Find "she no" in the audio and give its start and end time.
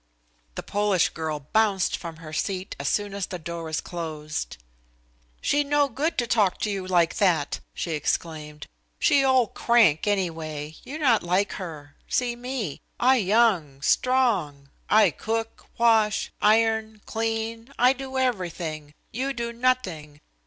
5.41-5.87